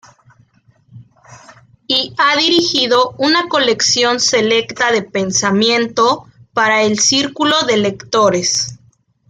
[1.85, 8.79] Y ha dirigido una colección selecta de pensamiento para el Círculo de Lectores.